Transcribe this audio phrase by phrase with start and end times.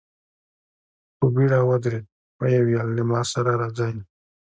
[1.17, 2.05] په بېړه ودرېد،
[2.39, 3.95] ويې ويل: له ما سره راځئ!